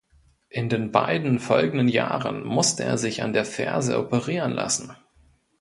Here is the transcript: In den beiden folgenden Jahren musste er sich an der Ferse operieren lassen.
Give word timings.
In 0.49 0.67
den 0.67 0.91
beiden 0.91 1.37
folgenden 1.37 1.87
Jahren 1.87 2.43
musste 2.43 2.83
er 2.83 2.97
sich 2.97 3.21
an 3.21 3.33
der 3.33 3.45
Ferse 3.45 3.99
operieren 3.99 4.49
lassen. 4.53 4.95